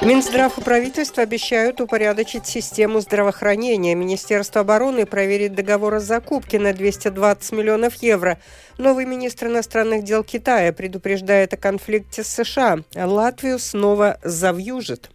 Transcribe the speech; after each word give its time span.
Минздрав 0.00 0.56
и 0.56 0.60
правительство 0.60 1.24
обещают 1.24 1.80
упорядочить 1.80 2.46
систему 2.46 3.00
здравоохранения. 3.00 3.96
Министерство 3.96 4.60
обороны 4.60 5.06
проверит 5.06 5.56
договор 5.56 5.94
о 5.94 6.00
закупке 6.00 6.60
на 6.60 6.72
220 6.72 7.52
миллионов 7.52 7.94
евро. 7.96 8.38
Новый 8.78 9.06
министр 9.06 9.48
иностранных 9.48 10.04
дел 10.04 10.22
Китая 10.22 10.72
предупреждает 10.72 11.52
о 11.54 11.56
конфликте 11.56 12.22
с 12.22 12.28
США. 12.28 12.78
Латвию 12.94 13.58
снова 13.58 14.18
завьюжит. 14.22 15.10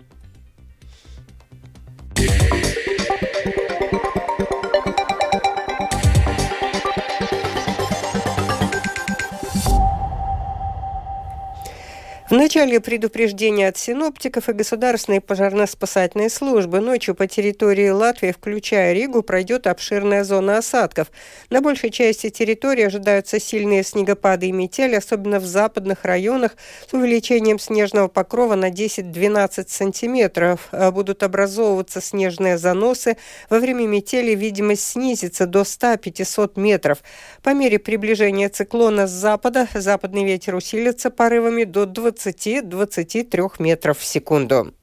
В 12.33 12.35
начале 12.35 12.79
предупреждения 12.79 13.67
от 13.67 13.77
синоптиков 13.77 14.49
и 14.49 14.53
государственной 14.53 15.21
пожарно-спасательной 15.21 16.31
службы 16.31 16.79
ночью 16.79 17.13
по 17.13 17.27
территории 17.27 17.89
Латвии, 17.89 18.31
включая 18.31 18.93
Ригу, 18.93 19.21
пройдет 19.21 19.67
обширная 19.67 20.23
зона 20.23 20.57
осадков. 20.57 21.11
На 21.51 21.61
большей 21.61 21.91
части 21.91 22.31
территории 22.31 22.85
ожидаются 22.85 23.39
сильные 23.39 23.83
снегопады 23.83 24.47
и 24.47 24.51
метели, 24.51 24.95
особенно 24.95 25.39
в 25.39 25.45
западных 25.45 26.05
районах 26.05 26.55
с 26.89 26.93
увеличением 26.93 27.59
снежного 27.59 28.07
покрова 28.07 28.55
на 28.55 28.71
10-12 28.71 29.65
сантиметров. 29.67 30.70
А 30.71 30.89
будут 30.89 31.21
образовываться 31.21 32.01
снежные 32.01 32.57
заносы. 32.57 33.15
Во 33.51 33.59
время 33.59 33.85
метели 33.85 34.34
видимость 34.34 34.87
снизится 34.87 35.45
до 35.45 35.61
100-500 35.61 36.59
метров. 36.59 37.03
По 37.43 37.53
мере 37.53 37.77
приближения 37.77 38.49
циклона 38.49 39.05
с 39.05 39.11
запада 39.11 39.67
западный 39.75 40.25
ветер 40.25 40.55
усилится 40.55 41.11
порывами 41.11 41.63
до 41.63 41.85
20 41.85 42.23
20-23 42.26 43.55
метров 43.60 43.98
в 43.99 44.05
секунду. 44.05 44.74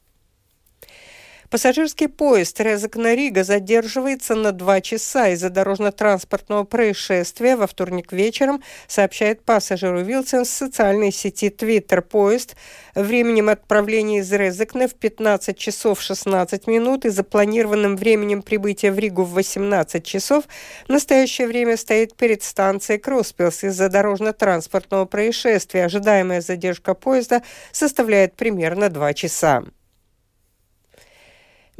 Пассажирский 1.51 2.07
поезд 2.07 2.61
Резакна-Рига 2.61 3.43
задерживается 3.43 4.35
на 4.35 4.53
два 4.53 4.79
часа 4.79 5.27
из-за 5.31 5.49
дорожно-транспортного 5.49 6.63
происшествия. 6.63 7.57
Во 7.57 7.67
вторник 7.67 8.13
вечером 8.13 8.63
сообщает 8.87 9.43
пассажиру 9.43 9.99
Вилсон 10.01 10.45
в 10.45 10.47
социальной 10.47 11.11
сети 11.11 11.49
Twitter. 11.49 11.99
Поезд 11.99 12.55
временем 12.95 13.49
отправления 13.49 14.19
из 14.19 14.31
Резакна 14.31 14.87
в 14.87 14.93
15 14.93 15.57
часов 15.57 16.01
16 16.01 16.67
минут 16.67 17.03
и 17.03 17.09
запланированным 17.09 17.97
временем 17.97 18.43
прибытия 18.43 18.93
в 18.93 18.97
Ригу 18.97 19.23
в 19.23 19.33
18 19.33 20.05
часов 20.05 20.45
в 20.87 20.89
настоящее 20.89 21.47
время 21.47 21.75
стоит 21.75 22.15
перед 22.15 22.43
станцией 22.43 22.97
Кроспилс 22.97 23.65
из-за 23.65 23.89
дорожно-транспортного 23.89 25.03
происшествия. 25.03 25.83
Ожидаемая 25.83 26.39
задержка 26.39 26.93
поезда 26.93 27.43
составляет 27.73 28.37
примерно 28.37 28.87
два 28.87 29.13
часа. 29.13 29.65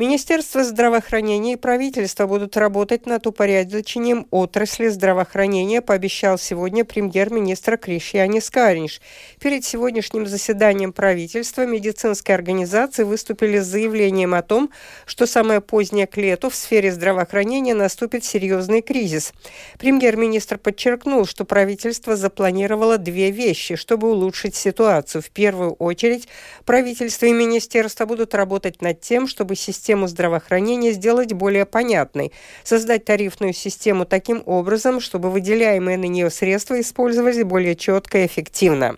Министерство 0.02 0.64
здравоохранения 0.64 1.54
и 1.54 1.58
правительство 1.58 2.26
будут 2.26 2.58
работать 2.58 3.06
над 3.06 3.28
упорядочением 3.28 4.26
отрасли 4.32 4.88
здравоохранения, 4.88 5.84
пообещал 5.84 6.40
сегодня 6.40 6.84
премьер-министр 6.84 7.78
Кришьянис 7.78 8.50
Каринш. 8.50 9.00
Перед 9.40 9.64
сегодняшним 9.64 10.26
заседанием 10.26 10.92
правительства 10.92 11.68
медицинские 11.68 12.34
организации 12.34 13.04
выступили 13.04 13.60
с 13.60 13.68
заявлением 13.68 14.34
о 14.34 14.42
том, 14.42 14.72
что 15.06 15.28
самое 15.28 15.62
позднее 15.62 16.08
к 16.08 16.18
лету 16.18 16.50
в 16.50 16.56
сфере 16.56 16.92
здравоохранения 16.92 17.76
наступит 17.76 18.24
серьезный 18.24 18.82
кризис. 18.82 19.34
Премьер-министр 19.78 20.58
подчеркнул, 20.58 21.28
что 21.28 21.46
правительство 21.46 22.16
запланировало 22.16 22.98
две 22.98 23.30
вещи, 23.30 23.76
чтобы 23.76 24.10
улучшить 24.10 24.56
ситуацию. 24.56 25.22
В 25.22 25.30
первую 25.30 25.74
очередь, 25.74 26.28
правительство 26.66 27.28
и 27.28 27.34
министерство 27.34 28.08
будут 28.08 28.34
работать 28.34 28.82
над 28.82 29.00
тем, 29.00 29.28
чтобы 29.28 29.56
система 29.56 29.91
систему 29.92 30.08
здравоохранения 30.08 30.94
сделать 30.94 31.34
более 31.34 31.66
понятной, 31.66 32.32
создать 32.64 33.04
тарифную 33.04 33.52
систему 33.52 34.06
таким 34.06 34.42
образом, 34.46 35.02
чтобы 35.02 35.30
выделяемые 35.30 35.98
на 35.98 36.06
нее 36.06 36.30
средства 36.30 36.80
использовались 36.80 37.44
более 37.44 37.76
четко 37.76 38.20
и 38.20 38.26
эффективно. 38.26 38.96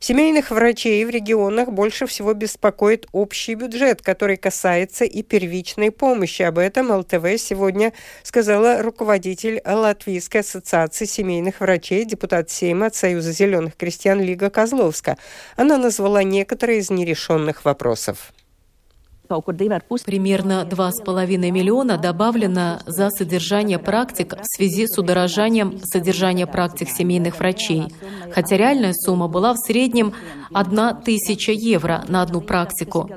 Семейных 0.00 0.50
врачей 0.50 1.04
в 1.04 1.10
регионах 1.10 1.68
больше 1.68 2.06
всего 2.06 2.34
беспокоит 2.34 3.06
общий 3.12 3.54
бюджет, 3.54 4.02
который 4.02 4.36
касается 4.36 5.04
и 5.04 5.22
первичной 5.22 5.92
помощи. 5.92 6.42
Об 6.42 6.58
этом 6.58 6.90
ЛТВ 6.90 7.38
сегодня 7.38 7.92
сказала 8.24 8.82
руководитель 8.82 9.62
Латвийской 9.64 10.38
ассоциации 10.38 11.04
семейных 11.04 11.60
врачей, 11.60 12.04
депутат 12.04 12.50
Сейма 12.50 12.86
от 12.86 12.96
Союза 12.96 13.30
зеленых 13.30 13.76
крестьян 13.76 14.20
Лига 14.20 14.50
Козловска. 14.50 15.16
Она 15.56 15.78
назвала 15.78 16.24
некоторые 16.24 16.80
из 16.80 16.90
нерешенных 16.90 17.64
вопросов. 17.64 18.32
Примерно 20.04 20.66
2,5 20.68 21.50
миллиона 21.50 21.98
добавлено 21.98 22.80
за 22.86 23.10
содержание 23.10 23.78
практик 23.78 24.34
в 24.40 24.44
связи 24.44 24.86
с 24.86 24.98
удорожанием 24.98 25.78
содержания 25.82 26.46
практик 26.46 26.88
семейных 26.88 27.38
врачей, 27.38 27.84
хотя 28.32 28.56
реальная 28.56 28.92
сумма 28.92 29.28
была 29.28 29.54
в 29.54 29.58
среднем 29.58 30.12
1 30.52 30.96
тысяча 31.04 31.52
евро 31.52 32.04
на 32.08 32.22
одну 32.22 32.40
практику. 32.40 33.10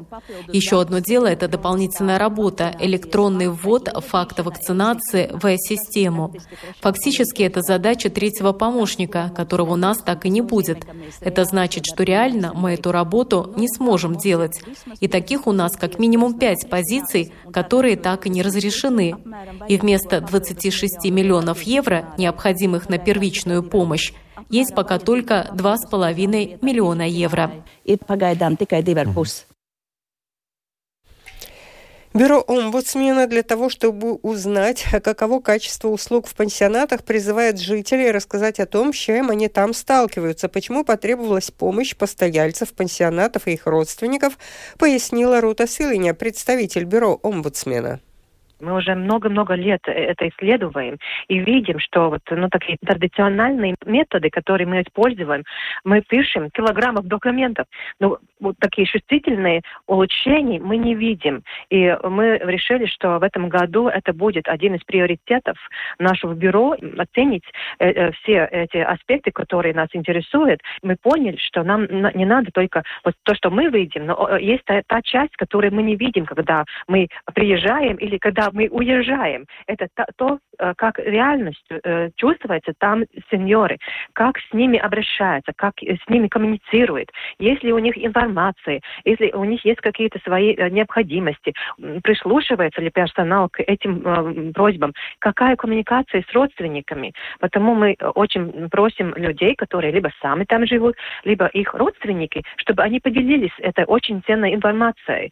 Еще 0.47 0.81
одно 0.81 0.99
дело– 0.99 1.25
это 1.27 1.47
дополнительная 1.47 2.17
работа, 2.17 2.75
электронный 2.79 3.47
ввод 3.47 3.89
факта 4.07 4.43
вакцинации 4.43 5.29
в 5.31 5.57
систему. 5.57 6.33
Фактически 6.81 7.43
это 7.43 7.61
задача 7.61 8.09
третьего 8.09 8.51
помощника, 8.51 9.31
которого 9.35 9.73
у 9.73 9.75
нас 9.75 9.99
так 9.99 10.25
и 10.25 10.29
не 10.29 10.41
будет. 10.41 10.85
Это 11.21 11.43
значит, 11.45 11.85
что 11.85 12.03
реально 12.03 12.53
мы 12.53 12.73
эту 12.73 12.91
работу 12.91 13.53
не 13.55 13.67
сможем 13.67 14.15
делать. 14.15 14.61
И 14.99 15.07
таких 15.07 15.47
у 15.47 15.51
нас 15.51 15.75
как 15.75 15.98
минимум 15.99 16.39
пять 16.39 16.69
позиций, 16.69 17.31
которые 17.51 17.97
так 17.97 18.25
и 18.25 18.29
не 18.29 18.41
разрешены. 18.41 19.15
И 19.67 19.77
вместо 19.77 20.21
26 20.21 21.05
миллионов 21.11 21.61
евро, 21.63 22.13
необходимых 22.17 22.89
на 22.89 22.97
первичную 22.97 23.61
помощь, 23.63 24.13
есть 24.49 24.73
пока 24.73 24.97
только 24.97 25.49
2,5 25.53 26.59
миллиона 26.61 27.07
евро. 27.07 27.51
Бюро 32.11 32.43
омбудсмена 32.47 33.27
для 33.27 33.43
того, 33.43 33.69
чтобы 33.69 34.15
узнать, 34.15 34.83
каково 35.03 35.41
качество 35.41 35.89
услуг 35.89 36.25
в 36.25 36.33
пансионатах, 36.33 37.03
призывает 37.03 37.59
жителей 37.59 38.09
рассказать 38.09 38.59
о 38.59 38.65
том, 38.65 38.93
с 38.93 38.95
чем 38.95 39.29
они 39.29 39.47
там 39.47 39.75
сталкиваются, 39.75 40.49
почему 40.49 40.83
потребовалась 40.83 41.51
помощь 41.51 41.95
постояльцев 41.95 42.73
пансионатов 42.73 43.47
и 43.47 43.53
их 43.53 43.67
родственников, 43.67 44.39
пояснила 44.79 45.39
Рута 45.39 45.67
Силиня, 45.67 46.15
представитель 46.15 46.85
бюро 46.85 47.19
омбудсмена. 47.21 47.99
Мы 48.59 48.75
уже 48.75 48.93
много-много 48.95 49.53
лет 49.53 49.81
э, 49.87 49.91
это 49.91 50.27
исследуем 50.29 50.97
и 51.27 51.39
видим, 51.39 51.79
что 51.79 52.09
вот, 52.09 52.21
ну, 52.29 52.49
такие 52.49 52.77
традиционные 52.85 53.75
методы, 53.85 54.29
которые 54.29 54.67
мы 54.67 54.81
используем, 54.81 55.43
мы 55.83 56.01
пишем 56.01 56.49
килограммов 56.51 57.05
документов, 57.05 57.67
но 57.99 58.17
вот 58.39 58.55
такие 58.59 58.85
чувствительные 58.85 59.61
улучшения 59.87 60.59
мы 60.59 60.77
не 60.77 60.95
видим. 60.95 61.43
И 61.69 61.97
мы 62.03 62.37
решили, 62.37 62.85
что 62.85 63.19
в 63.19 63.23
этом 63.23 63.49
году 63.49 63.87
это 63.87 64.13
будет 64.13 64.47
один 64.47 64.75
из 64.75 64.83
приоритетов 64.83 65.57
нашего 65.97 66.33
бюро, 66.33 66.75
оценить 66.97 67.43
э, 67.79 67.89
э, 67.89 68.11
все 68.11 68.47
эти 68.51 68.77
аспекты, 68.77 69.31
которые 69.31 69.73
нас 69.73 69.89
интересуют. 69.93 70.61
Мы 70.83 70.95
поняли, 71.01 71.37
что 71.37 71.63
нам 71.63 71.85
не 72.13 72.25
надо 72.25 72.51
только 72.51 72.83
вот 73.03 73.13
то, 73.23 73.35
что 73.35 73.49
мы 73.49 73.69
видим, 73.69 74.05
но 74.05 74.37
есть 74.37 74.65
та, 74.65 74.81
та 74.87 75.01
часть, 75.01 75.35
которую 75.37 75.73
мы 75.73 75.83
не 75.83 75.95
видим, 75.95 76.25
когда 76.25 76.65
мы 76.87 77.07
приезжаем 77.33 77.95
или 77.95 78.17
когда 78.17 78.48
мы 78.53 78.67
уезжаем. 78.69 79.45
Это 79.67 79.87
то, 80.17 80.39
э, 80.57 80.73
как 80.77 80.99
реальность 80.99 81.65
э, 81.69 82.09
чувствуется 82.15 82.73
там 82.77 83.03
сеньоры, 83.29 83.77
как 84.13 84.37
с 84.37 84.53
ними 84.53 84.77
обращаются, 84.77 85.51
как 85.55 85.75
с 85.81 86.09
ними 86.09 86.27
коммуницируют, 86.27 87.11
если 87.39 87.71
у 87.71 87.79
них 87.79 87.97
информация, 87.97 88.81
если 89.05 89.31
у 89.31 89.43
них 89.43 89.63
есть 89.65 89.81
какие-то 89.81 90.19
свои 90.19 90.53
э, 90.53 90.69
необходимости, 90.69 91.53
прислушивается 92.03 92.81
ли 92.81 92.89
персонал 92.89 93.49
к 93.49 93.61
этим 93.61 94.53
просьбам, 94.53 94.93
какая 95.19 95.55
коммуникация 95.55 96.23
с 96.29 96.33
родственниками. 96.33 97.13
Потому 97.39 97.75
мы 97.75 97.95
очень 98.15 98.69
просим 98.69 99.13
людей, 99.15 99.55
которые 99.55 99.91
либо 99.91 100.11
сами 100.21 100.45
там 100.45 100.65
живут, 100.65 100.95
либо 101.23 101.47
их 101.47 101.73
родственники, 101.73 102.43
чтобы 102.57 102.83
они 102.83 102.99
поделились 102.99 103.53
этой 103.59 103.85
очень 103.85 104.21
ценной 104.25 104.53
информацией. 104.53 105.31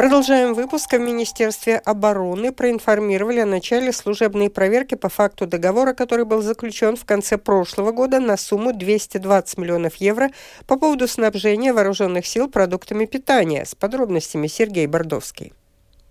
Продолжаем 0.00 0.54
выпуск. 0.54 0.94
В 0.94 0.98
Министерстве 0.98 1.76
обороны 1.76 2.52
проинформировали 2.52 3.40
о 3.40 3.44
начале 3.44 3.92
служебной 3.92 4.48
проверки 4.48 4.94
по 4.94 5.10
факту 5.10 5.46
договора, 5.46 5.92
который 5.92 6.24
был 6.24 6.40
заключен 6.40 6.96
в 6.96 7.04
конце 7.04 7.36
прошлого 7.36 7.92
года 7.92 8.18
на 8.18 8.38
сумму 8.38 8.72
220 8.72 9.58
миллионов 9.58 9.96
евро 9.96 10.30
по 10.66 10.78
поводу 10.78 11.06
снабжения 11.06 11.74
вооруженных 11.74 12.24
сил 12.24 12.48
продуктами 12.48 13.04
питания. 13.04 13.66
С 13.66 13.74
подробностями 13.74 14.46
Сергей 14.46 14.86
Бордовский. 14.86 15.52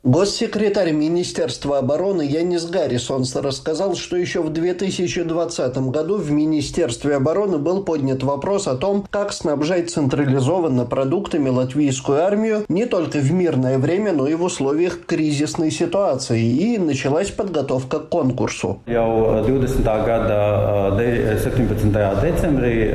Госсекретарь 0.03 0.93
Министерства 0.93 1.79
обороны 1.79 2.21
Янис 2.21 2.63
Гаррисонс 2.65 3.35
рассказал, 3.35 3.95
что 3.95 4.15
еще 4.15 4.41
в 4.41 4.47
2020 4.47 5.77
году 5.89 6.15
в 6.15 6.31
Министерстве 6.31 7.17
обороны 7.17 7.57
был 7.57 7.83
поднят 7.83 8.23
вопрос 8.23 8.67
о 8.67 8.75
том, 8.75 9.05
как 9.09 9.33
снабжать 9.33 9.89
централизованно 9.89 10.85
продуктами 10.85 11.49
латвийскую 11.49 12.23
армию 12.23 12.63
не 12.69 12.85
только 12.85 13.17
в 13.17 13.29
мирное 13.33 13.77
время, 13.77 14.13
но 14.13 14.25
и 14.25 14.35
в 14.35 14.43
условиях 14.43 15.05
кризисной 15.05 15.69
ситуации. 15.69 16.45
И 16.45 16.77
началась 16.77 17.31
подготовка 17.31 17.99
к 17.99 18.07
конкурсу. 18.07 18.79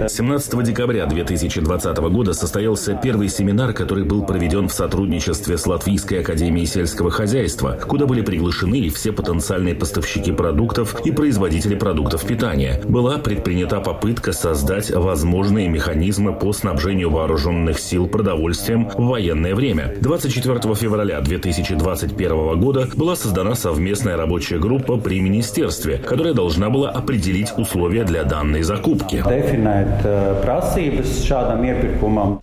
17 0.08 0.62
декабря 0.62 1.04
2020 1.04 1.96
года 1.98 2.32
состоялся 2.32 2.94
первый 2.94 3.28
семинар, 3.28 3.74
который 3.74 4.04
был 4.04 4.24
проведен 4.24 4.68
в 4.68 4.72
сотрудничестве 4.72 5.58
с 5.58 5.66
Латвийской 5.66 6.20
академией 6.20 6.66
сельского 6.66 6.93
сельского 6.94 7.10
хозяйства, 7.10 7.76
куда 7.88 8.06
были 8.06 8.20
приглашены 8.20 8.88
все 8.88 9.10
потенциальные 9.10 9.74
поставщики 9.74 10.30
продуктов 10.30 11.04
и 11.04 11.10
производители 11.10 11.74
продуктов 11.74 12.24
питания. 12.24 12.80
Была 12.84 13.18
предпринята 13.18 13.80
попытка 13.80 14.32
создать 14.32 14.92
возможные 14.92 15.68
механизмы 15.68 16.32
по 16.32 16.52
снабжению 16.52 17.10
вооруженных 17.10 17.80
сил 17.80 18.06
продовольствием 18.06 18.88
в 18.90 19.06
военное 19.06 19.56
время. 19.56 19.96
24 20.00 20.74
февраля 20.76 21.20
2021 21.20 22.60
года 22.60 22.88
была 22.94 23.16
создана 23.16 23.56
совместная 23.56 24.16
рабочая 24.16 24.58
группа 24.60 24.96
при 24.96 25.20
министерстве, 25.20 25.98
которая 25.98 26.32
должна 26.32 26.70
была 26.70 26.90
определить 26.90 27.48
условия 27.56 28.04
для 28.04 28.22
данной 28.22 28.62
закупки. 28.62 29.20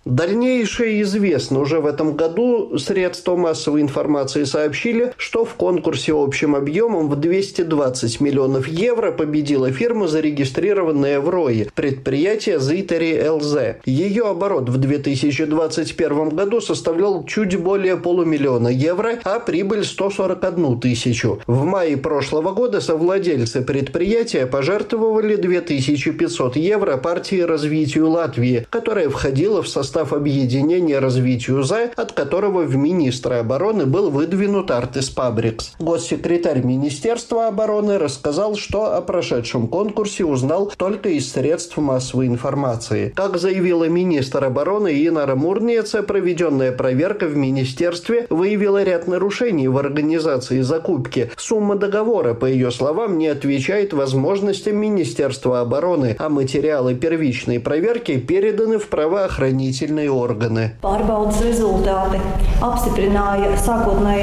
Дальнейшее 0.04 1.00
известно. 1.00 1.60
Уже 1.60 1.80
в 1.80 1.86
этом 1.86 2.16
году 2.16 2.76
средства 2.76 3.34
массовой 3.34 3.80
информации 3.80 4.41
организации 4.42 4.44
сообщили, 4.44 5.12
что 5.16 5.44
в 5.44 5.54
конкурсе 5.54 6.12
общим 6.12 6.54
объемом 6.54 7.08
в 7.08 7.16
220 7.16 8.20
миллионов 8.20 8.68
евро 8.68 9.12
победила 9.12 9.70
фирма, 9.70 10.08
зарегистрированная 10.08 11.20
в 11.20 11.28
РОИ, 11.28 11.68
предприятие 11.74 12.60
Зитери 12.60 13.28
ЛЗ. 13.28 13.80
Ее 13.86 14.24
оборот 14.24 14.68
в 14.68 14.76
2021 14.76 16.28
году 16.30 16.60
составлял 16.60 17.24
чуть 17.24 17.56
более 17.58 17.96
полумиллиона 17.96 18.68
евро, 18.68 19.18
а 19.24 19.38
прибыль 19.38 19.84
141 19.84 20.80
тысячу. 20.80 21.40
В 21.46 21.64
мае 21.64 21.96
прошлого 21.96 22.52
года 22.52 22.80
совладельцы 22.80 23.62
предприятия 23.62 24.46
пожертвовали 24.46 25.36
2500 25.36 26.56
евро 26.56 26.96
партии 26.96 27.40
развитию 27.40 28.10
Латвии, 28.10 28.66
которая 28.70 29.08
входила 29.08 29.62
в 29.62 29.68
состав 29.68 30.12
объединения 30.12 30.98
развитию 30.98 31.62
ЗА, 31.62 31.90
от 31.96 32.12
которого 32.12 32.62
в 32.62 32.76
министра 32.76 33.40
обороны 33.40 33.86
был 33.86 34.10
выдан 34.10 34.31
выдвинут 34.32 34.70
Артис 34.70 35.10
Пабрикс. 35.10 35.74
Госсекретарь 35.78 36.62
Министерства 36.62 37.48
обороны 37.48 37.98
рассказал, 37.98 38.56
что 38.56 38.94
о 38.94 39.00
прошедшем 39.02 39.68
конкурсе 39.68 40.24
узнал 40.24 40.72
только 40.76 41.10
из 41.10 41.30
средств 41.30 41.76
массовой 41.76 42.26
информации. 42.26 43.12
Как 43.14 43.36
заявила 43.36 43.88
министр 43.88 44.44
обороны 44.44 45.06
Инара 45.06 45.34
Мурниеца, 45.34 46.02
проведенная 46.02 46.72
проверка 46.72 47.26
в 47.26 47.36
министерстве 47.36 48.26
выявила 48.30 48.82
ряд 48.82 49.06
нарушений 49.06 49.68
в 49.68 49.76
организации 49.76 50.62
закупки. 50.62 51.30
Сумма 51.36 51.76
договора, 51.76 52.34
по 52.34 52.46
ее 52.46 52.70
словам, 52.70 53.18
не 53.18 53.28
отвечает 53.28 53.92
возможностям 53.92 54.76
Министерства 54.76 55.60
обороны, 55.60 56.16
а 56.18 56.28
материалы 56.28 56.94
первичной 56.94 57.60
проверки 57.60 58.18
переданы 58.18 58.78
в 58.78 58.88
правоохранительные 58.88 60.10
органы. 60.10 60.72
Pārbaudas 60.82 61.42
rezultāti 61.44 62.18
apstiprināja 62.62 63.52
sākotnēji 63.60 64.21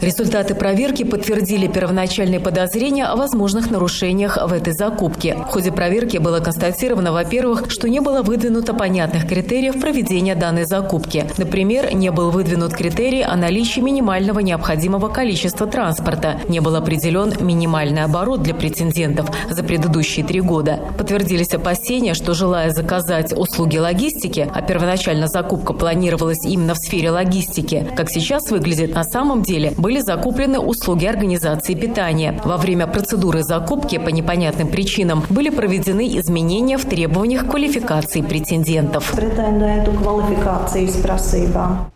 Результаты 0.00 0.54
проверки 0.54 1.02
подтвердили 1.04 1.66
первоначальные 1.66 2.40
подозрения 2.40 3.04
о 3.04 3.16
возможных 3.16 3.70
нарушениях 3.70 4.38
в 4.42 4.52
этой 4.52 4.72
закупке. 4.72 5.34
В 5.34 5.52
ходе 5.52 5.70
проверки 5.70 6.16
было 6.16 6.40
констатировано, 6.40 7.12
во-первых, 7.12 7.64
что 7.68 7.88
не 7.88 8.00
было 8.00 8.22
выдвинуто 8.22 8.72
понятных 8.72 9.28
критериев 9.28 9.80
проведения 9.80 10.34
данной 10.34 10.64
закупки. 10.64 11.26
Например, 11.36 11.94
не 11.94 12.10
был 12.10 12.30
выдвинут 12.30 12.72
критерий 12.72 13.22
о 13.22 13.36
наличии 13.36 13.80
минимального 13.80 14.38
необходимого 14.38 15.08
количества 15.08 15.66
транспорта, 15.66 16.40
не 16.48 16.60
был 16.60 16.74
определен 16.76 17.34
минимальный 17.40 18.04
оборот 18.04 18.42
для 18.42 18.54
претендентов 18.54 19.30
за 19.50 19.62
предыдущие 19.62 20.24
три 20.24 20.40
года. 20.40 20.80
Подтвердились 20.96 21.52
опасения, 21.52 22.14
что 22.14 22.32
желая 22.32 22.70
заказать 22.70 23.36
услуги 23.36 23.76
логистики, 23.76 24.50
а 24.52 24.62
первоначально 24.62 25.26
закупка 25.26 25.74
планировалась 25.74 26.44
именно 26.46 26.74
в 26.74 26.78
сфере 26.78 27.10
логистики, 27.10 27.86
как 27.94 28.10
сейчас 28.10 28.50
выглядит 28.50 28.96
на 29.02 29.08
самом 29.08 29.42
деле 29.42 29.72
были 29.76 29.98
закуплены 29.98 30.60
услуги 30.60 31.06
организации 31.06 31.74
питания. 31.74 32.40
Во 32.44 32.56
время 32.56 32.86
процедуры 32.86 33.42
закупки 33.42 33.98
по 33.98 34.10
непонятным 34.10 34.68
причинам 34.68 35.24
были 35.28 35.50
проведены 35.50 36.06
изменения 36.20 36.78
в 36.78 36.84
требованиях 36.84 37.50
квалификации 37.50 38.22
претендентов. 38.22 39.12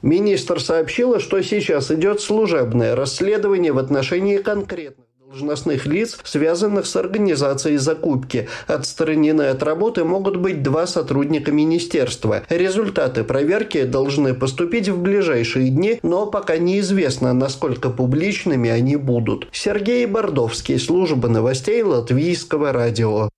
Министр 0.02 0.60
сообщила, 0.60 1.20
что 1.20 1.40
сейчас 1.42 1.92
идет 1.92 2.20
служебное 2.20 2.96
расследование 2.96 3.72
в 3.72 3.78
отношении 3.78 4.38
конкретных 4.38 5.05
должностных 5.26 5.86
лиц, 5.86 6.18
связанных 6.22 6.86
с 6.86 6.94
организацией 6.94 7.78
закупки. 7.78 8.48
Отстранены 8.68 9.42
от 9.42 9.62
работы 9.62 10.04
могут 10.04 10.36
быть 10.36 10.62
два 10.62 10.86
сотрудника 10.86 11.50
министерства. 11.50 12.42
Результаты 12.48 13.24
проверки 13.24 13.82
должны 13.82 14.34
поступить 14.34 14.88
в 14.88 15.00
ближайшие 15.00 15.70
дни, 15.70 15.98
но 16.04 16.26
пока 16.26 16.58
неизвестно, 16.58 17.32
насколько 17.32 17.90
публичными 17.90 18.70
они 18.70 18.94
будут. 18.94 19.48
Сергей 19.50 20.06
Бордовский, 20.06 20.78
служба 20.78 21.28
новостей 21.28 21.82
Латвийского 21.82 22.72
радио. 22.72 23.28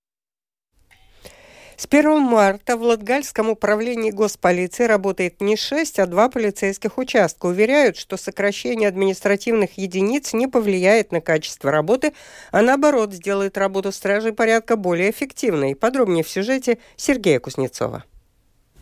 С 1.79 1.87
1 1.89 2.21
марта 2.21 2.77
в 2.77 2.83
Латгальском 2.83 3.51
управлении 3.51 4.11
госполиции 4.11 4.83
работает 4.83 5.41
не 5.41 5.57
6, 5.57 6.01
а 6.01 6.07
2 6.07 6.29
полицейских 6.29 6.99
участка. 6.99 7.47
Уверяют, 7.47 7.97
что 7.97 8.17
сокращение 8.17 8.89
административных 8.89 9.79
единиц 9.79 10.33
не 10.33 10.49
повлияет 10.49 11.13
на 11.13 11.21
качество 11.21 11.71
работы, 11.71 12.15
а 12.51 12.63
наоборот 12.63 13.13
сделает 13.15 13.57
работу 13.57 13.93
стражей 13.93 14.33
порядка 14.33 14.75
более 14.75 15.13
эффективной. 15.13 15.77
Подробнее 15.77 16.25
в 16.25 16.29
сюжете 16.29 16.79
Сергея 16.97 17.39
Кузнецова. 17.39 18.03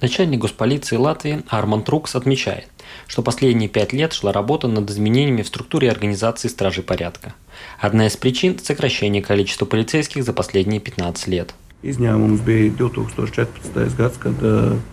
Начальник 0.00 0.40
госполиции 0.40 0.96
Латвии 0.96 1.42
Арман 1.48 1.84
Трукс 1.84 2.14
отмечает, 2.14 2.66
что 3.06 3.22
последние 3.22 3.68
пять 3.68 3.92
лет 3.92 4.14
шла 4.14 4.32
работа 4.32 4.68
над 4.68 4.88
изменениями 4.88 5.42
в 5.42 5.48
структуре 5.48 5.90
организации 5.90 6.48
стражей 6.48 6.82
порядка. 6.82 7.34
Одна 7.78 8.06
из 8.06 8.16
причин– 8.16 8.58
сокращение 8.62 9.22
количества 9.22 9.66
полицейских 9.66 10.24
за 10.24 10.32
последние 10.32 10.80
15 10.80 11.26
лет– 11.26 11.54
Изņēmums 11.86 12.42
bija 12.42 12.72
2014. 12.74 13.98
gads, 13.98 14.18
kad... 14.18 14.34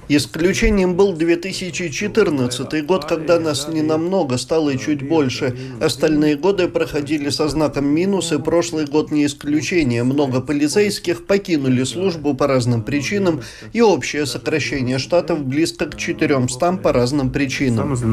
Исключением 0.09 0.93
был 0.93 1.13
2014 1.13 2.85
год, 2.85 3.05
когда 3.05 3.39
нас 3.39 3.67
не 3.67 3.81
намного 3.81 4.38
стало 4.38 4.69
и 4.69 4.77
чуть 4.77 5.07
больше. 5.07 5.55
Остальные 5.81 6.35
годы 6.35 6.67
проходили 6.67 7.29
со 7.29 7.50
знаком 7.50 7.88
минус, 7.88 8.31
и 8.31 8.38
прошлый 8.38 8.85
год 8.85 9.12
не 9.12 9.25
исключение. 9.25 10.03
Много 10.03 10.41
полицейских 10.41 11.25
покинули 11.25 11.83
службу 11.83 12.35
по 12.35 12.47
разным 12.47 12.83
причинам, 12.83 13.41
и 13.71 13.81
общее 13.81 14.27
сокращение 14.27 15.00
штатов 15.00 15.43
близко 15.43 15.88
к 15.88 15.97
400 15.97 16.73
по 16.73 16.93
разным 16.93 17.31
причинам. 17.31 17.95
В 17.95 18.07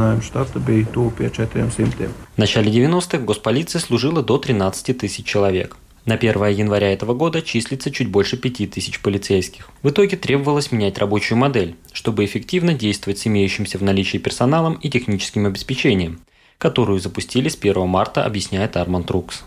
начале 2.39 2.73
90-х 2.73 3.19
в 3.19 3.25
госполиции 3.25 3.79
служило 3.79 4.23
до 4.23 4.39
13 4.39 4.97
тысяч 4.97 5.27
человек. 5.27 5.77
На 6.07 6.15
1 6.15 6.47
января 6.49 6.93
этого 6.93 7.15
года 7.15 7.43
числится 7.43 7.91
чуть 7.91 8.09
больше 8.09 8.37
5000 8.37 9.01
полицейских. 9.01 9.69
В 9.83 9.91
итоге 9.91 10.17
требовалось 10.17 10.73
менять 10.73 10.99
рабочую 10.99 11.39
модель, 11.39 11.77
чтобы 11.93 12.25
эффективно 12.25 12.75
действовать 12.75 13.19
с 13.19 13.27
имеющимся 13.27 13.79
в 13.79 13.83
наличии 13.83 14.19
персоналом 14.19 14.75
и 14.75 14.89
техническим 14.89 15.47
обеспечением, 15.47 16.21
которую 16.59 17.01
запустили 17.01 17.49
с 17.49 17.57
1 17.57 17.87
марта, 17.87 18.25
объясняет 18.25 18.77
Арман 18.77 19.05
Трукс. 19.05 19.43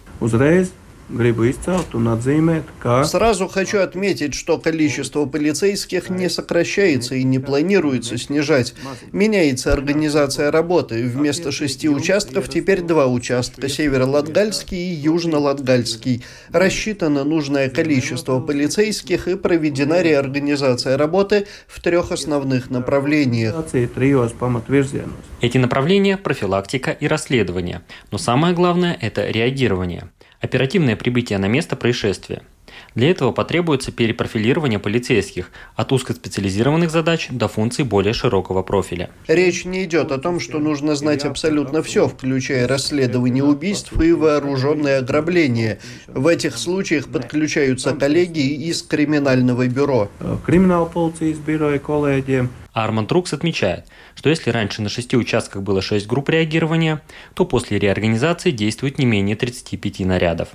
Сразу 3.03 3.47
хочу 3.47 3.79
отметить, 3.79 4.33
что 4.33 4.57
количество 4.57 5.25
полицейских 5.25 6.09
не 6.09 6.29
сокращается 6.29 7.15
и 7.15 7.23
не 7.23 7.39
планируется 7.39 8.17
снижать. 8.17 8.73
Меняется 9.11 9.73
организация 9.73 10.49
работы. 10.49 11.03
Вместо 11.07 11.51
шести 11.51 11.89
участков 11.89 12.47
теперь 12.47 12.81
два 12.81 13.07
участка– 13.07 13.67
Северо-Латгальский 13.69 14.93
и 14.93 15.07
Южно-Латгальский. 15.07 16.23
Рассчитано 16.51 17.23
нужное 17.23 17.69
количество 17.69 18.39
полицейских 18.39 19.27
и 19.27 19.35
проведена 19.35 20.01
реорганизация 20.01 20.97
работы 20.97 21.47
в 21.67 21.81
трех 21.81 22.11
основных 22.11 22.69
направлениях. 22.69 23.55
Эти 25.41 25.57
направления– 25.57 26.17
профилактика 26.23 26.91
и 26.91 27.07
расследование. 27.07 27.81
Но 28.11 28.17
самое 28.17 28.55
главное– 28.55 28.97
это 29.01 29.29
реагирование– 29.29 30.09
оперативное 30.43 30.97
прибытие 30.97 31.39
на 31.39 31.47
место 31.47 31.75
происшествия. 31.77 32.43
Для 32.95 33.09
этого 33.09 33.31
потребуется 33.31 33.91
перепрофилирование 33.91 34.79
полицейских 34.79 35.51
от 35.75 35.91
узкоспециализированных 35.91 36.91
задач 36.91 37.27
до 37.29 37.47
функций 37.47 37.85
более 37.85 38.13
широкого 38.13 38.63
профиля. 38.63 39.09
Речь 39.27 39.65
не 39.65 39.83
идет 39.83 40.11
о 40.11 40.17
том, 40.17 40.39
что 40.39 40.59
нужно 40.59 40.95
знать 40.95 41.25
абсолютно 41.25 41.81
все, 41.81 42.07
включая 42.07 42.67
расследование 42.67 43.43
убийств 43.43 43.99
и 43.99 44.11
вооруженные 44.13 44.97
ограбления. 44.97 45.79
В 46.07 46.27
этих 46.27 46.57
случаях 46.57 47.07
подключаются 47.07 47.93
коллеги 47.93 48.39
из 48.39 48.81
криминального 48.83 49.67
бюро. 49.67 50.09
Криминал 50.45 50.87
полиции 50.87 51.33
бюро 51.33 51.77
коллеги. 51.79 52.47
Арманд 52.73 53.11
Рукс 53.11 53.33
отмечает, 53.33 53.85
что 54.15 54.29
если 54.29 54.49
раньше 54.49 54.81
на 54.81 54.89
шести 54.89 55.15
участках 55.15 55.61
было 55.61 55.81
шесть 55.81 56.07
групп 56.07 56.29
реагирования, 56.29 57.01
то 57.35 57.45
после 57.45 57.77
реорганизации 57.77 58.51
действует 58.51 58.97
не 58.97 59.05
менее 59.05 59.35
35 59.35 59.99
нарядов. 59.99 60.49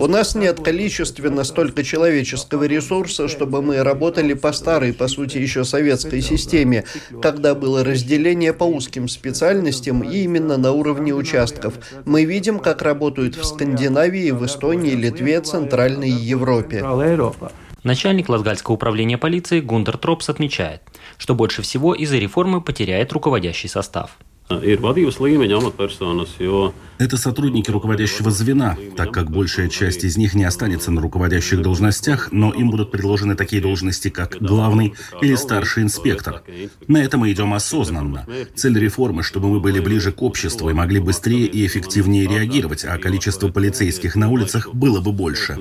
У 0.00 0.06
нас 0.06 0.36
нет 0.36 0.60
количественно 0.60 1.42
столько 1.42 1.82
человеческого 1.82 2.64
ресурса, 2.64 3.26
чтобы 3.26 3.62
мы 3.62 3.82
работали 3.82 4.34
по 4.34 4.52
старой, 4.52 4.92
по 4.92 5.08
сути, 5.08 5.38
еще 5.38 5.64
советской 5.64 6.20
системе, 6.20 6.84
когда 7.20 7.56
было 7.56 7.82
разделение 7.82 8.52
по 8.52 8.62
узким 8.62 9.08
специальностям 9.08 10.02
и 10.02 10.18
именно 10.18 10.56
на 10.56 10.70
уровне 10.70 11.12
участков. 11.12 11.74
Мы 12.04 12.24
видим, 12.24 12.60
как 12.60 12.82
работают 12.82 13.34
в 13.34 13.44
Скандинавии, 13.44 14.30
в 14.30 14.46
Эстонии, 14.46 14.92
Литве, 14.92 15.40
Центральной 15.40 16.10
Европе. 16.10 16.82
Начальник 17.82 18.28
Латгальского 18.28 18.74
управления 18.74 19.18
полиции 19.18 19.60
Гундер 19.60 19.98
Тропс 19.98 20.28
отмечает, 20.28 20.82
что 21.16 21.34
больше 21.34 21.62
всего 21.62 21.94
из-за 21.94 22.18
реформы 22.18 22.60
потеряет 22.60 23.12
руководящий 23.12 23.68
состав. 23.68 24.16
Это 26.98 27.16
сотрудники 27.16 27.70
руководящего 27.70 28.30
звена, 28.30 28.76
так 28.96 29.12
как 29.12 29.30
большая 29.30 29.68
часть 29.68 30.04
из 30.04 30.16
них 30.16 30.34
не 30.34 30.44
останется 30.44 30.90
на 30.90 31.02
руководящих 31.02 31.60
должностях, 31.60 32.32
но 32.32 32.52
им 32.52 32.70
будут 32.70 32.90
предложены 32.90 33.36
такие 33.36 33.60
должности, 33.60 34.08
как 34.08 34.38
главный 34.40 34.94
или 35.20 35.34
старший 35.34 35.82
инспектор. 35.82 36.42
На 36.86 37.02
это 37.02 37.18
мы 37.18 37.30
идем 37.30 37.52
осознанно. 37.52 38.26
Цель 38.54 38.78
реформы, 38.78 39.22
чтобы 39.22 39.48
мы 39.48 39.60
были 39.60 39.80
ближе 39.80 40.12
к 40.12 40.22
обществу 40.22 40.70
и 40.70 40.72
могли 40.72 41.00
быстрее 41.00 41.46
и 41.46 41.66
эффективнее 41.66 42.26
реагировать, 42.26 42.84
а 42.84 42.96
количество 42.98 43.48
полицейских 43.48 44.16
на 44.16 44.30
улицах 44.30 44.72
было 44.74 45.00
бы 45.00 45.12
больше. 45.12 45.56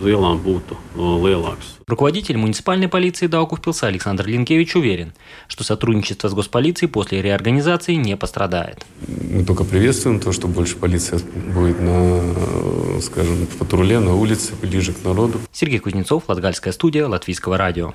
Руководитель 1.87 2.37
муниципальной 2.37 2.89
полиции 2.89 3.27
Даукувпилса 3.27 3.87
Александр 3.87 4.27
Линкевич 4.27 4.75
уверен, 4.75 5.13
что 5.47 5.63
сотрудничество 5.63 6.27
с 6.27 6.33
госполицией 6.33 6.91
после 6.91 7.21
реорганизации 7.21 7.93
не 7.93 8.17
пострадает. 8.17 8.76
Мы 9.07 9.43
только 9.43 9.63
приветствуем 9.63 10.19
то, 10.19 10.31
что 10.31 10.47
больше 10.47 10.75
полиция 10.75 11.19
будет 11.53 11.79
на, 11.79 13.01
скажем, 13.01 13.45
в 13.45 13.57
патруле, 13.57 13.99
на 13.99 14.15
улице, 14.15 14.53
ближе 14.61 14.93
к 14.93 15.03
народу. 15.03 15.39
Сергей 15.51 15.79
Кузнецов, 15.79 16.23
Латгальская 16.27 16.73
студия, 16.73 17.07
Латвийского 17.07 17.57
радио. 17.57 17.93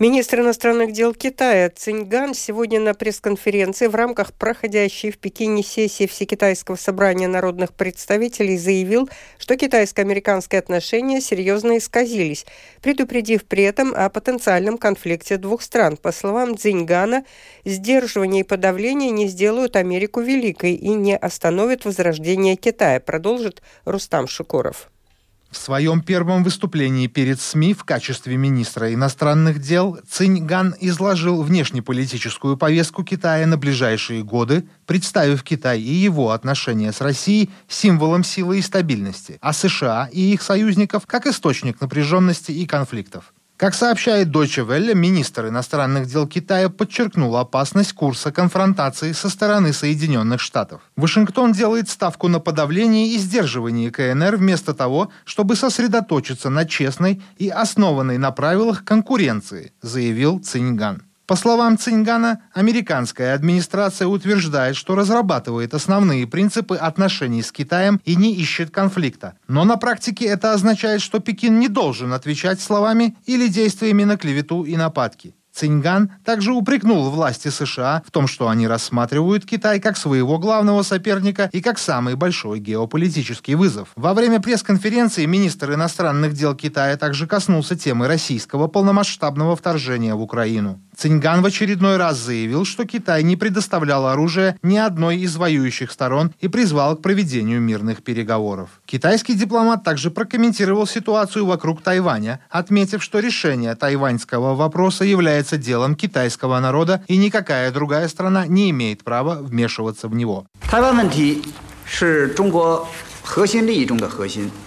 Министр 0.00 0.42
иностранных 0.42 0.92
дел 0.92 1.12
Китая 1.12 1.68
Циньган 1.70 2.32
сегодня 2.32 2.78
на 2.78 2.94
пресс-конференции 2.94 3.88
в 3.88 3.96
рамках 3.96 4.32
проходящей 4.32 5.10
в 5.10 5.18
Пекине 5.18 5.64
сессии 5.64 6.06
Всекитайского 6.06 6.76
собрания 6.76 7.26
народных 7.26 7.74
представителей 7.74 8.58
заявил, 8.58 9.10
что 9.40 9.56
китайско-американские 9.56 10.60
отношения 10.60 11.20
серьезно 11.20 11.78
исказились, 11.78 12.46
предупредив 12.80 13.44
при 13.44 13.64
этом 13.64 13.92
о 13.92 14.08
потенциальном 14.08 14.78
конфликте 14.78 15.36
двух 15.36 15.62
стран. 15.62 15.96
По 15.96 16.12
словам 16.12 16.56
Циньгана, 16.56 17.24
сдерживание 17.64 18.42
и 18.42 18.46
подавление 18.46 19.10
не 19.10 19.26
сделают 19.26 19.74
Америку 19.74 20.20
великой 20.20 20.74
и 20.74 20.90
не 20.90 21.16
остановят 21.16 21.84
возрождение 21.84 22.54
Китая, 22.54 23.00
продолжит 23.00 23.62
Рустам 23.84 24.28
Шукуров. 24.28 24.92
В 25.50 25.56
своем 25.56 26.02
первом 26.02 26.44
выступлении 26.44 27.06
перед 27.06 27.40
СМИ 27.40 27.72
в 27.72 27.84
качестве 27.84 28.36
министра 28.36 28.92
иностранных 28.92 29.60
дел 29.60 29.98
Циньган 30.06 30.74
изложил 30.78 31.42
внешнеполитическую 31.42 32.58
повестку 32.58 33.02
Китая 33.02 33.46
на 33.46 33.56
ближайшие 33.56 34.22
годы, 34.22 34.68
представив 34.84 35.42
Китай 35.42 35.80
и 35.80 35.90
его 35.90 36.32
отношения 36.32 36.92
с 36.92 37.00
Россией 37.00 37.48
символом 37.66 38.24
силы 38.24 38.58
и 38.58 38.62
стабильности, 38.62 39.38
а 39.40 39.54
США 39.54 40.10
и 40.12 40.34
их 40.34 40.42
союзников 40.42 41.06
как 41.06 41.26
источник 41.26 41.80
напряженности 41.80 42.52
и 42.52 42.66
конфликтов. 42.66 43.32
Как 43.58 43.74
сообщает 43.74 44.28
Deutsche 44.28 44.64
Welle, 44.64 44.94
министр 44.94 45.48
иностранных 45.48 46.06
дел 46.06 46.28
Китая 46.28 46.68
подчеркнул 46.68 47.36
опасность 47.36 47.92
курса 47.92 48.30
конфронтации 48.30 49.10
со 49.10 49.28
стороны 49.28 49.72
Соединенных 49.72 50.40
Штатов. 50.40 50.80
Вашингтон 50.94 51.50
делает 51.50 51.88
ставку 51.88 52.28
на 52.28 52.38
подавление 52.38 53.08
и 53.08 53.18
сдерживание 53.18 53.90
КНР 53.90 54.36
вместо 54.36 54.74
того, 54.74 55.10
чтобы 55.24 55.56
сосредоточиться 55.56 56.50
на 56.50 56.66
честной 56.66 57.20
и 57.36 57.48
основанной 57.48 58.16
на 58.16 58.30
правилах 58.30 58.84
конкуренции, 58.84 59.72
заявил 59.82 60.38
Циньган. 60.38 61.07
По 61.28 61.36
словам 61.36 61.76
Циньгана, 61.76 62.40
американская 62.54 63.34
администрация 63.34 64.08
утверждает, 64.08 64.76
что 64.76 64.94
разрабатывает 64.94 65.74
основные 65.74 66.26
принципы 66.26 66.76
отношений 66.76 67.42
с 67.42 67.52
Китаем 67.52 68.00
и 68.06 68.16
не 68.16 68.34
ищет 68.34 68.70
конфликта. 68.70 69.34
Но 69.46 69.66
на 69.66 69.76
практике 69.76 70.24
это 70.24 70.54
означает, 70.54 71.02
что 71.02 71.18
Пекин 71.18 71.60
не 71.60 71.68
должен 71.68 72.14
отвечать 72.14 72.62
словами 72.62 73.14
или 73.26 73.46
действиями 73.48 74.04
на 74.04 74.16
клевету 74.16 74.62
и 74.62 74.74
нападки. 74.78 75.34
Циньган 75.52 76.12
также 76.24 76.52
упрекнул 76.52 77.10
власти 77.10 77.48
США 77.48 78.02
в 78.06 78.10
том, 78.10 78.26
что 78.26 78.48
они 78.48 78.66
рассматривают 78.66 79.44
Китай 79.44 79.80
как 79.80 79.98
своего 79.98 80.38
главного 80.38 80.82
соперника 80.82 81.50
и 81.52 81.60
как 81.60 81.78
самый 81.78 82.14
большой 82.14 82.60
геополитический 82.60 83.54
вызов. 83.54 83.88
Во 83.96 84.14
время 84.14 84.40
пресс-конференции 84.40 85.26
министр 85.26 85.74
иностранных 85.74 86.32
дел 86.32 86.54
Китая 86.54 86.96
также 86.96 87.26
коснулся 87.26 87.76
темы 87.76 88.06
российского 88.06 88.68
полномасштабного 88.68 89.56
вторжения 89.56 90.14
в 90.14 90.22
Украину. 90.22 90.80
Циньган 90.98 91.42
в 91.42 91.46
очередной 91.46 91.96
раз 91.96 92.18
заявил, 92.18 92.64
что 92.64 92.84
Китай 92.84 93.22
не 93.22 93.36
предоставлял 93.36 94.08
оружие 94.08 94.58
ни 94.64 94.76
одной 94.76 95.18
из 95.18 95.36
воюющих 95.36 95.92
сторон 95.92 96.32
и 96.40 96.48
призвал 96.48 96.96
к 96.96 97.02
проведению 97.02 97.60
мирных 97.60 98.02
переговоров. 98.02 98.70
Китайский 98.84 99.34
дипломат 99.34 99.84
также 99.84 100.10
прокомментировал 100.10 100.88
ситуацию 100.88 101.46
вокруг 101.46 101.82
Тайваня, 101.82 102.40
отметив, 102.50 103.00
что 103.04 103.20
решение 103.20 103.76
тайваньского 103.76 104.56
вопроса 104.56 105.04
является 105.04 105.56
делом 105.56 105.94
китайского 105.94 106.58
народа 106.58 107.04
и 107.06 107.16
никакая 107.16 107.70
другая 107.70 108.08
страна 108.08 108.48
не 108.48 108.70
имеет 108.70 109.04
права 109.04 109.36
вмешиваться 109.36 110.08
в 110.08 110.16
него. 110.16 110.48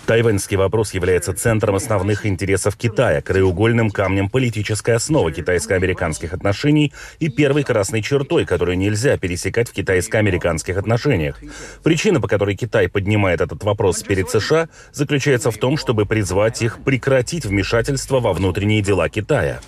Тайваньский 0.05 0.55
вопрос 0.55 0.93
является 0.93 1.33
центром 1.33 1.75
основных 1.75 2.27
интересов 2.27 2.75
Китая, 2.75 3.21
краеугольным 3.21 3.89
камнем 3.89 4.29
политической 4.29 4.91
основы 4.91 5.31
китайско-американских 5.31 6.31
отношений 6.31 6.93
и 7.19 7.29
первой 7.29 7.63
красной 7.63 8.03
чертой, 8.03 8.45
которую 8.45 8.77
нельзя 8.77 9.17
пересекать 9.17 9.67
в 9.67 9.73
китайско-американских 9.73 10.77
отношениях. 10.77 11.39
Причина, 11.81 12.21
по 12.21 12.27
которой 12.27 12.55
Китай 12.55 12.87
поднимает 12.87 13.41
этот 13.41 13.63
вопрос 13.63 14.03
перед 14.03 14.29
США, 14.29 14.69
заключается 14.93 15.49
в 15.49 15.57
том, 15.57 15.75
чтобы 15.75 16.05
призвать 16.05 16.61
их 16.61 16.77
прекратить 16.83 17.45
вмешательство 17.45 18.19
во 18.19 18.31
внутренние 18.31 18.83
дела 18.83 19.09
Китая. 19.09 19.59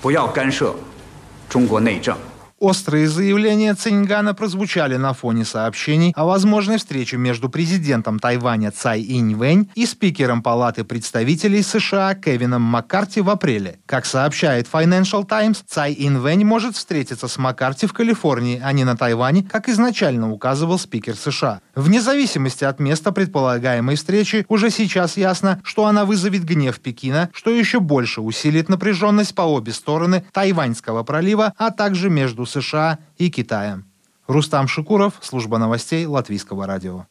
Острые 2.63 3.09
заявления 3.09 3.73
Циньгана 3.73 4.33
прозвучали 4.33 4.95
на 4.95 5.11
фоне 5.11 5.43
сообщений 5.43 6.13
о 6.15 6.23
возможной 6.23 6.77
встрече 6.77 7.17
между 7.17 7.49
президентом 7.49 8.19
Тайваня 8.19 8.71
Цай 8.71 9.01
Инь-Вэнь 9.01 9.69
и 9.75 9.85
спикером 9.85 10.41
Палаты 10.41 10.85
представителей 10.85 11.61
США 11.61 12.15
Кевином 12.15 12.61
Маккарти 12.61 13.19
в 13.19 13.29
апреле. 13.29 13.79
Как 13.85 14.05
сообщает 14.05 14.69
Financial 14.71 15.27
Times, 15.27 15.61
Цай 15.67 15.91
Инь-Вэнь 15.91 16.45
может 16.45 16.77
встретиться 16.77 17.27
с 17.27 17.37
Маккарти 17.37 17.85
в 17.85 17.91
Калифорнии, 17.91 18.61
а 18.63 18.71
не 18.71 18.85
на 18.85 18.95
Тайване, 18.95 19.43
как 19.43 19.67
изначально 19.67 20.31
указывал 20.31 20.79
спикер 20.79 21.17
США. 21.17 21.59
Вне 21.75 21.99
зависимости 21.99 22.63
от 22.63 22.79
места 22.79 23.11
предполагаемой 23.11 23.97
встречи, 23.97 24.45
уже 24.47 24.69
сейчас 24.69 25.17
ясно, 25.17 25.59
что 25.65 25.85
она 25.85 26.05
вызовет 26.05 26.45
гнев 26.45 26.79
Пекина, 26.79 27.29
что 27.33 27.49
еще 27.51 27.81
больше 27.81 28.21
усилит 28.21 28.69
напряженность 28.69 29.35
по 29.35 29.41
обе 29.41 29.73
стороны 29.73 30.23
Тайваньского 30.31 31.03
пролива, 31.03 31.51
а 31.57 31.69
также 31.69 32.09
между 32.09 32.45
США 32.53 32.99
и 33.17 33.29
Китаем. 33.29 33.91
Рустам 34.27 34.67
Шикуров, 34.67 35.15
служба 35.21 35.57
новостей 35.57 36.05
Латвийского 36.05 36.65
радио. 36.65 37.07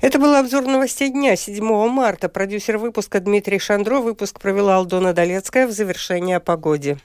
Это 0.00 0.20
был 0.20 0.34
обзор 0.34 0.64
новостей 0.64 1.10
дня 1.10 1.34
7 1.34 1.64
марта. 1.88 2.28
Продюсер 2.28 2.78
выпуска 2.78 3.20
Дмитрий 3.20 3.58
Шандро. 3.58 3.98
Выпуск 3.98 4.38
провела 4.40 4.76
Алдона 4.76 5.12
Долецкая 5.12 5.66
в 5.66 5.72
завершение 5.72 6.36
о 6.36 6.40
погоде. 6.40 6.98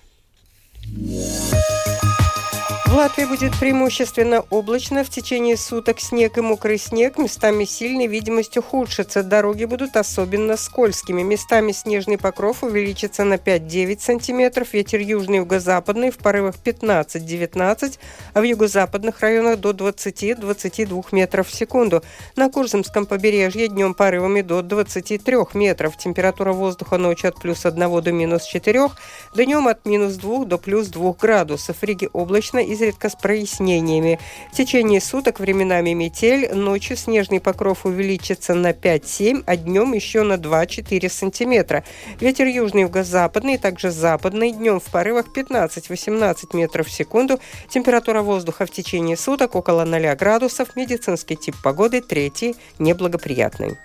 В 2.93 2.95
Латвии 2.95 3.25
будет 3.25 3.57
преимущественно 3.59 4.45
облачно. 4.51 5.03
В 5.03 5.09
течение 5.09 5.57
суток 5.57 5.99
снег 5.99 6.37
и 6.37 6.41
мокрый 6.41 6.77
снег. 6.77 7.17
Местами 7.17 7.65
сильной 7.65 8.05
видимость 8.05 8.55
ухудшится. 8.55 9.23
Дороги 9.23 9.65
будут 9.65 9.97
особенно 9.97 10.57
скользкими. 10.57 11.23
Местами 11.23 11.71
снежный 11.71 12.19
покров 12.19 12.61
увеличится 12.61 13.23
на 13.23 13.37
5-9 13.37 13.99
сантиметров. 13.99 14.73
Ветер 14.73 14.99
южный 14.99 15.37
юго-западный 15.37 16.11
в 16.11 16.19
порывах 16.19 16.53
15-19, 16.63 17.97
а 18.35 18.39
в 18.39 18.43
юго-западных 18.43 19.21
районах 19.21 19.59
до 19.59 19.71
20-22 19.71 21.05
метров 21.13 21.47
в 21.47 21.55
секунду. 21.55 22.03
На 22.35 22.51
Курзамском 22.51 23.07
побережье 23.07 23.69
днем 23.69 23.95
порывами 23.95 24.41
до 24.41 24.61
23 24.61 25.35
метров. 25.55 25.97
Температура 25.97 26.53
воздуха 26.53 26.99
ночью 26.99 27.29
от 27.29 27.41
плюс 27.41 27.65
1 27.65 28.03
до 28.03 28.11
минус 28.11 28.43
4, 28.43 28.87
днем 29.33 29.67
от 29.67 29.83
минус 29.87 30.13
2 30.13 30.45
до 30.45 30.59
плюс 30.59 30.89
2 30.89 31.13
градусов. 31.13 31.77
В 31.77 31.83
Риге 31.83 32.09
облачно 32.13 32.59
и 32.59 32.82
изредка 32.83 33.09
с 33.09 33.15
прояснениями. 33.15 34.19
В 34.51 34.55
течение 34.55 34.99
суток 34.99 35.39
временами 35.39 35.91
метель, 35.91 36.53
ночью 36.53 36.97
снежный 36.97 37.39
покров 37.39 37.85
увеличится 37.85 38.53
на 38.53 38.71
5-7, 38.71 39.43
а 39.45 39.55
днем 39.55 39.93
еще 39.93 40.23
на 40.23 40.33
2-4 40.33 41.09
сантиметра. 41.09 41.83
Ветер 42.19 42.47
южный 42.47 42.81
юго-западный, 42.83 43.57
также 43.57 43.91
западный, 43.91 44.51
днем 44.51 44.79
в 44.79 44.91
порывах 44.91 45.27
15-18 45.35 46.35
метров 46.53 46.87
в 46.87 46.91
секунду. 46.91 47.39
Температура 47.69 48.21
воздуха 48.21 48.65
в 48.65 48.71
течение 48.71 49.17
суток 49.17 49.55
около 49.55 49.85
0 49.85 50.15
градусов. 50.15 50.75
Медицинский 50.75 51.35
тип 51.35 51.55
погоды 51.63 52.01
третий, 52.01 52.55
неблагоприятный. 52.79 53.77